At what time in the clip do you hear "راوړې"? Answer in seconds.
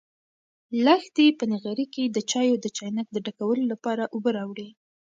4.37-4.69